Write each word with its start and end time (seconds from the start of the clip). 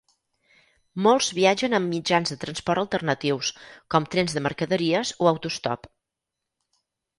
Molts 1.07 1.27
viatgen 1.39 1.75
amb 1.79 1.91
mitjans 1.97 2.33
de 2.33 2.37
transport 2.45 2.83
alternatius, 2.85 3.53
com 3.95 4.09
trens 4.17 4.35
de 4.41 4.45
mercaderies 4.49 5.15
o 5.27 5.33
autostop. 5.35 5.89